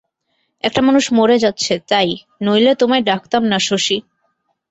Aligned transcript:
একটা 0.63 0.81
মানুষ 0.81 1.05
মরে 1.13 1.37
যাচ্ছে, 1.39 1.73
তাই, 1.89 2.09
নইলে 2.41 2.71
তোমায় 2.75 3.03
ডাকতাম 3.03 3.43
না 3.43 3.57
শশী। 3.59 3.97